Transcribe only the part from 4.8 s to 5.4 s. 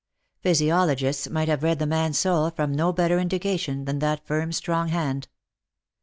hand.